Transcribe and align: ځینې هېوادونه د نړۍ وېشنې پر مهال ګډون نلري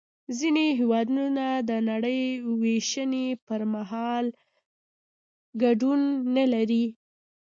ځینې 0.37 0.65
هېوادونه 0.79 1.45
د 1.69 1.71
نړۍ 1.89 2.21
وېشنې 2.61 3.27
پر 3.45 3.61
مهال 3.73 4.25
ګډون 5.61 6.01
نلري 6.35 6.85